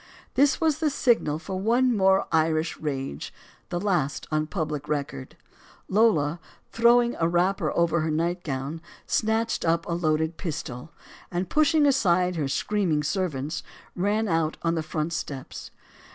[0.33, 3.31] This was the signal for one more Irish rage,
[3.69, 5.37] the last on public record.
[5.87, 6.39] Lola,
[6.71, 10.89] throwing a wrapper over her nightgown, snatched up a loaded pistol,
[11.29, 13.61] and, pushing aside her screaming servants,
[13.95, 15.69] ran out on the front steps.